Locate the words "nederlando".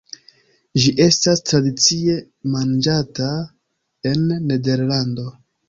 4.51-5.31